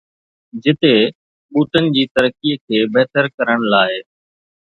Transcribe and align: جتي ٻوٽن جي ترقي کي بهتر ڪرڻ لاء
جتي 0.63 0.93
ٻوٽن 1.51 1.83
جي 1.97 2.03
ترقي 2.15 2.53
کي 2.65 2.77
بهتر 2.97 3.23
ڪرڻ 3.37 3.57
لاء 3.75 3.93